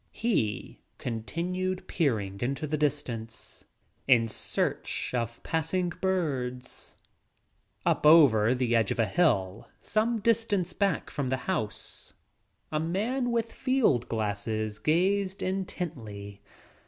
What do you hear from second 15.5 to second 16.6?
tently.